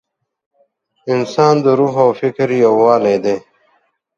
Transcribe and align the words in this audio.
انسان 1.13 1.55
د 1.65 1.67
روح 1.79 1.93
او 2.03 2.09
فکر 2.21 2.47
یووالی 2.63 3.17
دی. 3.23 3.37